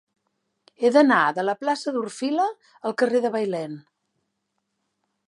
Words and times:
He 0.85 0.89
d'anar 0.95 1.19
de 1.39 1.43
la 1.45 1.55
plaça 1.59 1.93
d'Orfila 1.97 2.47
al 2.91 2.97
carrer 3.03 3.21
de 3.27 3.33
Bailèn. 3.37 3.79